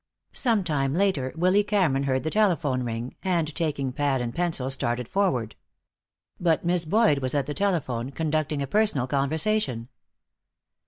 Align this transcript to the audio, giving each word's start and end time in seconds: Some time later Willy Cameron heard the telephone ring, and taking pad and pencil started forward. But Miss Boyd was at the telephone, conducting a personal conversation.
Some 0.33 0.63
time 0.63 0.95
later 0.95 1.31
Willy 1.35 1.63
Cameron 1.63 2.05
heard 2.05 2.23
the 2.23 2.31
telephone 2.31 2.81
ring, 2.81 3.15
and 3.21 3.53
taking 3.53 3.93
pad 3.93 4.19
and 4.19 4.33
pencil 4.33 4.71
started 4.71 5.07
forward. 5.07 5.55
But 6.39 6.65
Miss 6.65 6.85
Boyd 6.85 7.19
was 7.19 7.35
at 7.35 7.45
the 7.45 7.53
telephone, 7.53 8.09
conducting 8.09 8.63
a 8.63 8.65
personal 8.65 9.05
conversation. 9.05 9.89